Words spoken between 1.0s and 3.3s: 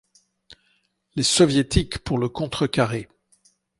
Les Soviétiques pour le contrecarrer.